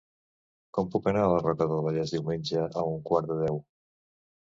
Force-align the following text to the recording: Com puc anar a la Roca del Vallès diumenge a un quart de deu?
Com 0.77 0.89
puc 0.95 1.09
anar 1.11 1.27
a 1.27 1.31
la 1.33 1.37
Roca 1.45 1.69
del 1.73 1.85
Vallès 1.89 2.17
diumenge 2.17 2.67
a 2.73 2.89
un 2.97 3.01
quart 3.13 3.33
de 3.33 3.43
deu? 3.47 3.65